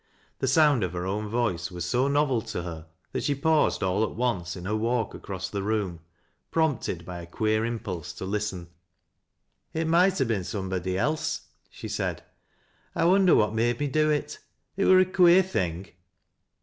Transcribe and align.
The 0.39 0.47
sound 0.47 0.83
of 0.83 0.93
her 0.93 1.05
own 1.05 1.27
voice 1.29 1.69
was 1.69 1.85
so 1.85 2.07
novel 2.07 2.41
to 2.41 2.63
her, 2.63 2.87
that 3.11 3.23
she 3.23 3.35
paused 3.35 3.83
all 3.83 4.03
at 4.03 4.15
once 4.15 4.55
in 4.55 4.65
her 4.65 4.75
walk 4.75 5.13
acres? 5.13 5.51
Ihs 5.51 5.63
room, 5.63 5.99
prompted 6.49 7.05
by 7.05 7.21
a 7.21 7.27
queer 7.27 7.63
impulse 7.63 8.11
to 8.13 8.25
listen." 8.25 8.69
It 9.75 9.85
moight 9.85 10.17
ha' 10.17 10.25
been 10.25 10.43
somebody 10.43 10.97
else," 10.97 11.49
she 11.69 11.87
said." 11.87 12.23
I 12.95 13.05
wonder 13.05 13.35
what 13.35 13.53
made 13.53 13.79
me 13.79 13.85
do 13.87 14.09
it. 14.09 14.39
It 14.75 14.85
wur 14.85 14.99
a 15.01 15.05
queer 15.05 15.43
thing." 15.43 15.89